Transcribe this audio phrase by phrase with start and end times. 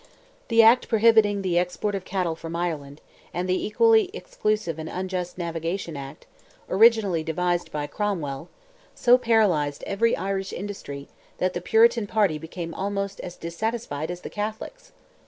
[0.47, 3.01] The act prohibiting the export of cattle from Ireland,
[3.35, 11.07] and the equally exclusive and unjust Navigation Act—originally devised by Cromwell—so paralyzed every Irish industry,
[11.37, 14.91] that the Puritan party became almost as dissatisfied as the Catholics.